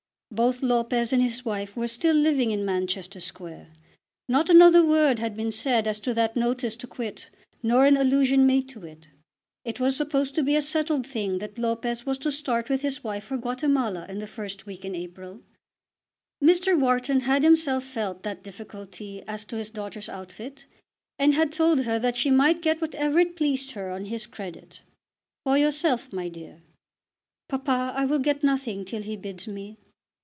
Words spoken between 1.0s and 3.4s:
and his wife were still living in Manchester